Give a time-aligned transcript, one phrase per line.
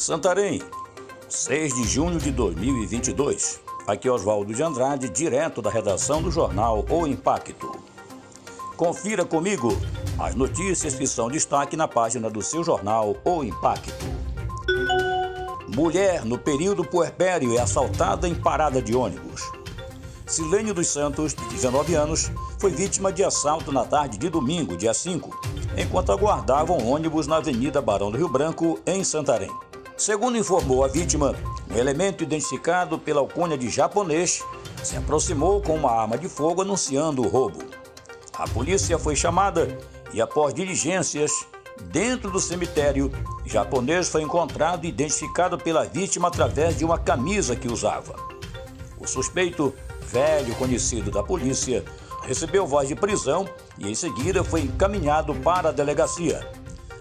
[0.00, 0.62] Santarém,
[1.28, 3.60] 6 de junho de 2022.
[3.86, 7.70] Aqui é Oswaldo de Andrade, direto da redação do jornal O Impacto.
[8.78, 9.76] Confira comigo
[10.18, 13.92] as notícias que são destaque na página do seu jornal O Impacto.
[15.68, 19.52] Mulher no período puerpério é assaltada em parada de ônibus.
[20.26, 24.94] Silênio dos Santos, de 19 anos, foi vítima de assalto na tarde de domingo, dia
[24.94, 25.38] 5,
[25.76, 29.50] enquanto aguardava um ônibus na Avenida Barão do Rio Branco, em Santarém.
[30.00, 31.36] Segundo informou a vítima,
[31.70, 34.42] um elemento identificado pela alcunha de japonês
[34.82, 37.58] se aproximou com uma arma de fogo anunciando o roubo.
[38.32, 39.68] A polícia foi chamada
[40.10, 41.30] e, após diligências,
[41.92, 43.12] dentro do cemitério,
[43.44, 48.16] japonês foi encontrado e identificado pela vítima através de uma camisa que usava.
[48.98, 51.84] O suspeito, velho conhecido da polícia,
[52.22, 53.46] recebeu voz de prisão
[53.76, 56.40] e em seguida foi encaminhado para a delegacia.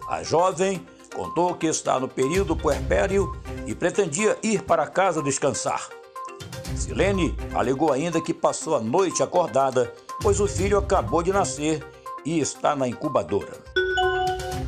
[0.05, 5.89] A jovem Contou que está no período puerpério e pretendia ir para casa descansar.
[6.75, 11.85] Silene alegou ainda que passou a noite acordada, pois o filho acabou de nascer
[12.25, 13.53] e está na incubadora.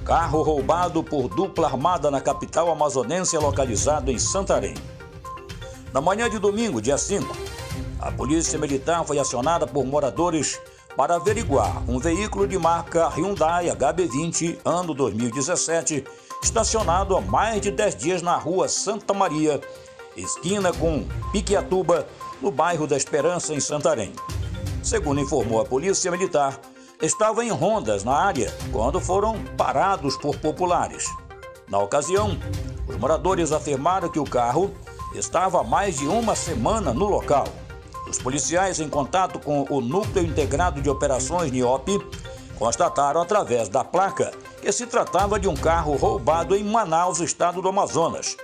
[0.03, 4.75] Carro roubado por dupla armada na capital amazonense localizado em Santarém.
[5.93, 7.35] Na manhã de domingo, dia 5,
[7.99, 10.59] a polícia militar foi acionada por moradores
[10.95, 16.03] para averiguar um veículo de marca Hyundai HB20 ano 2017
[16.43, 19.61] estacionado há mais de 10 dias na rua Santa Maria,
[20.17, 22.07] esquina com Piquiatuba,
[22.41, 24.11] no bairro da Esperança, em Santarém.
[24.83, 26.59] Segundo informou a Polícia Militar,
[27.01, 31.05] estava em rondas na área quando foram parados por populares.
[31.69, 32.37] Na ocasião,
[32.87, 34.73] os moradores afirmaram que o carro
[35.13, 37.45] estava há mais de uma semana no local.
[38.11, 41.97] Os policiais, em contato com o Núcleo Integrado de Operações NIOP,
[42.59, 47.69] constataram através da placa que se tratava de um carro roubado em Manaus, estado do
[47.69, 48.35] Amazonas.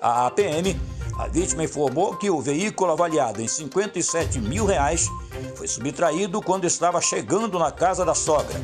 [0.00, 0.80] A APM,
[1.18, 5.08] a vítima informou que o veículo avaliado em 57 mil reais
[5.56, 8.60] foi subtraído quando estava chegando na casa da sogra.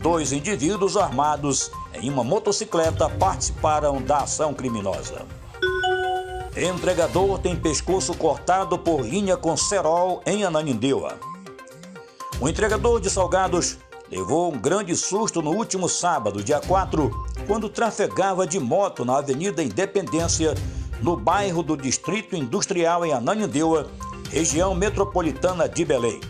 [0.00, 5.24] Dois indivíduos armados em uma motocicleta participaram da ação criminosa.
[6.54, 11.18] Entregador tem pescoço cortado por linha com cerol em Ananindeua.
[12.38, 13.78] O entregador de salgados
[14.10, 17.10] levou um grande susto no último sábado, dia 4,
[17.46, 20.52] quando trafegava de moto na Avenida Independência,
[21.00, 23.90] no bairro do Distrito Industrial em Ananindeua,
[24.30, 26.20] região metropolitana de Belém.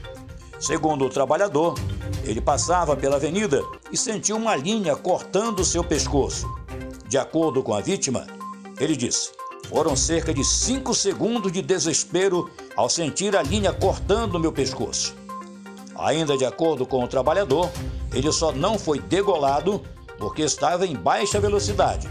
[0.61, 1.75] Segundo o trabalhador,
[2.23, 6.49] ele passava pela avenida e sentiu uma linha cortando seu pescoço.
[7.09, 8.25] De acordo com a vítima,
[8.79, 14.53] ele disse: foram cerca de cinco segundos de desespero ao sentir a linha cortando meu
[14.53, 15.15] pescoço.
[15.97, 17.71] Ainda de acordo com o trabalhador,
[18.13, 19.83] ele só não foi degolado
[20.19, 22.09] porque estava em baixa velocidade.